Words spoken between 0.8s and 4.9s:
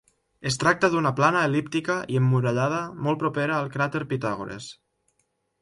d'una plana el·líptica i emmurallada molt propera al cràter Pitàgores.